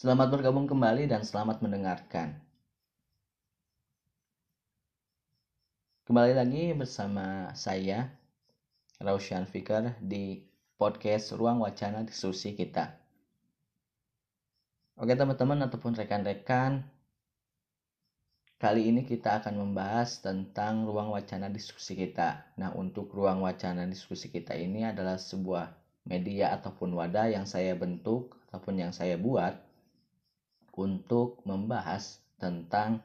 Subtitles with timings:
[0.00, 2.32] Selamat bergabung kembali dan selamat mendengarkan.
[6.08, 8.08] Kembali lagi bersama saya,
[8.96, 10.40] Raushan Fikar, di
[10.80, 12.96] podcast Ruang Wacana Diskusi kita.
[14.96, 16.80] Oke teman-teman ataupun rekan-rekan,
[18.56, 22.56] kali ini kita akan membahas tentang ruang wacana diskusi kita.
[22.56, 25.68] Nah untuk ruang wacana diskusi kita ini adalah sebuah
[26.08, 29.68] media ataupun wadah yang saya bentuk ataupun yang saya buat
[30.80, 33.04] untuk membahas tentang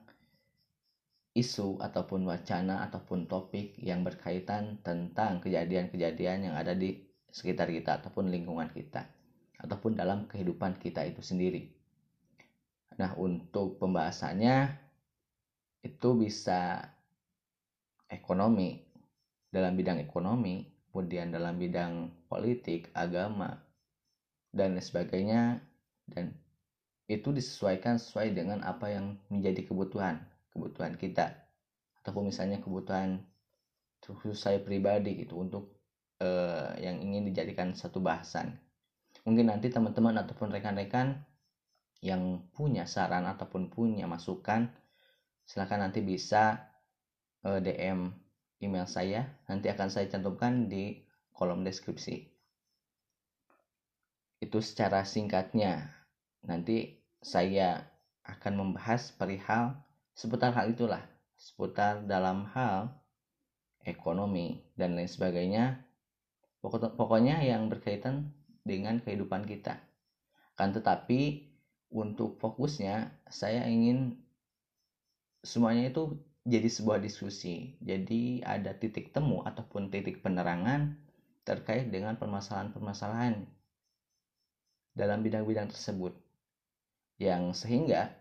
[1.36, 8.32] isu ataupun wacana ataupun topik yang berkaitan tentang kejadian-kejadian yang ada di sekitar kita ataupun
[8.32, 9.04] lingkungan kita
[9.60, 11.68] ataupun dalam kehidupan kita itu sendiri.
[12.96, 14.72] Nah, untuk pembahasannya
[15.84, 16.80] itu bisa
[18.08, 18.88] ekonomi
[19.52, 23.60] dalam bidang ekonomi, kemudian dalam bidang politik, agama
[24.56, 25.60] dan sebagainya
[26.08, 26.32] dan
[27.06, 31.36] itu disesuaikan sesuai dengan apa yang menjadi kebutuhan kebutuhan kita.
[32.02, 33.22] Ataupun misalnya kebutuhan
[34.06, 35.82] khusus saya pribadi itu untuk
[36.22, 38.58] uh, yang ingin dijadikan satu bahasan.
[39.26, 41.26] Mungkin nanti teman-teman ataupun rekan-rekan
[42.06, 44.70] yang punya saran ataupun punya masukan
[45.46, 46.70] silahkan nanti bisa
[47.42, 48.14] eh, DM
[48.62, 49.26] email saya.
[49.50, 51.02] Nanti akan saya cantumkan di
[51.34, 52.30] kolom deskripsi.
[54.46, 55.90] Itu secara singkatnya
[56.46, 57.82] Nanti saya
[58.26, 59.78] akan membahas perihal
[60.14, 61.02] seputar hal itulah,
[61.38, 62.94] seputar dalam hal
[63.86, 65.82] ekonomi dan lain sebagainya.
[66.66, 68.34] Pokoknya yang berkaitan
[68.66, 69.78] dengan kehidupan kita.
[70.58, 71.46] Kan tetapi
[71.94, 74.18] untuk fokusnya saya ingin
[75.46, 77.78] semuanya itu jadi sebuah diskusi.
[77.86, 80.98] Jadi ada titik temu ataupun titik penerangan
[81.46, 83.46] terkait dengan permasalahan-permasalahan
[84.98, 86.25] dalam bidang-bidang tersebut
[87.20, 88.12] yang sehingga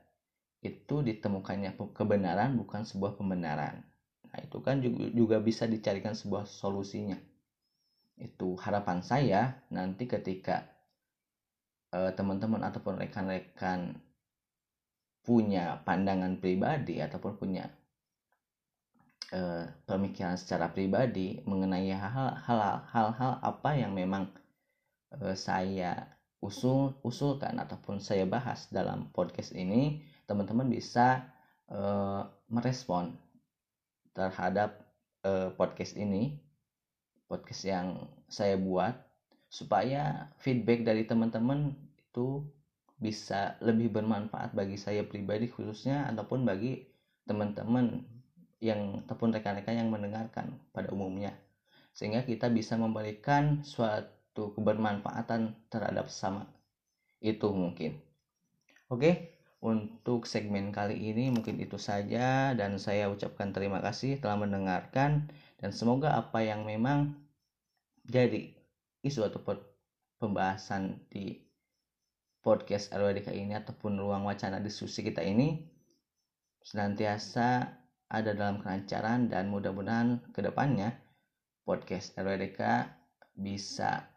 [0.64, 3.84] itu ditemukannya kebenaran bukan sebuah pembenaran.
[4.32, 7.21] Nah, itu kan juga, bisa dicarikan sebuah solusinya.
[8.16, 10.65] Itu harapan saya nanti ketika
[11.93, 14.00] eh, teman-teman uh, ataupun rekan-rekan
[15.25, 17.65] punya pandangan pribadi ataupun punya
[19.32, 24.28] uh, pemikiran secara pribadi mengenai hal-hal apa yang memang
[25.16, 31.25] uh, saya usul usulkan ataupun saya bahas dalam podcast ini teman-teman bisa
[31.72, 33.16] uh, merespon
[34.12, 34.84] terhadap
[35.25, 36.37] uh, podcast ini
[37.25, 37.88] podcast yang
[38.28, 38.93] saya buat
[39.49, 42.44] supaya feedback dari teman-teman itu
[43.00, 46.84] bisa lebih bermanfaat bagi saya pribadi khususnya ataupun bagi
[47.25, 48.05] teman-teman
[48.61, 51.37] yang ataupun rekan-rekan yang mendengarkan pada umumnya.
[51.93, 56.50] Sehingga kita bisa memberikan suatu itu kebermanfaatan terhadap sama.
[57.22, 58.03] Itu mungkin.
[58.91, 59.34] Oke
[59.65, 65.25] untuk segmen kali ini mungkin itu saja dan saya ucapkan terima kasih telah mendengarkan
[65.56, 67.17] dan semoga apa yang memang
[68.05, 68.53] jadi
[69.00, 69.41] isu atau
[70.21, 71.41] pembahasan di
[72.44, 75.65] podcast RWDK ini ataupun ruang wacana diskusi kita ini
[76.61, 77.65] senantiasa
[78.12, 80.93] ada dalam kelancaran dan mudah-mudahan ke depannya
[81.65, 82.61] podcast RWDK
[83.33, 84.12] bisa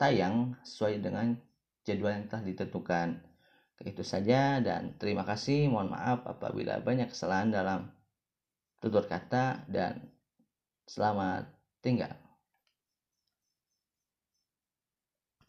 [0.00, 1.36] tayang sesuai dengan
[1.84, 3.20] jadwal yang telah ditentukan.
[3.84, 5.68] Itu saja dan terima kasih.
[5.68, 7.80] Mohon maaf apabila banyak kesalahan dalam
[8.80, 10.08] tutur kata dan
[10.88, 11.48] selamat
[11.84, 12.29] tinggal.